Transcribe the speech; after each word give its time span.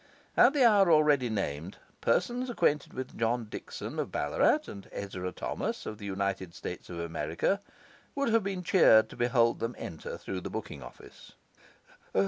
At 0.35 0.53
the 0.53 0.65
hour 0.67 0.91
already 0.91 1.29
named, 1.29 1.77
persons 2.01 2.49
acquainted 2.49 2.91
with 2.91 3.15
John 3.19 3.45
Dickson, 3.45 3.99
of 3.99 4.11
Ballarat, 4.11 4.61
and 4.67 4.89
Ezra 4.91 5.31
Thomas, 5.31 5.85
of 5.85 5.99
the 5.99 6.07
United 6.07 6.55
States 6.55 6.89
of 6.89 6.99
America, 6.99 7.61
would 8.15 8.29
have 8.29 8.41
been 8.43 8.63
cheered 8.63 9.09
to 9.11 9.15
behold 9.15 9.59
them 9.59 9.75
enter 9.77 10.17
through 10.17 10.41
the 10.41 10.49
booking 10.49 10.81
office. 10.81 11.33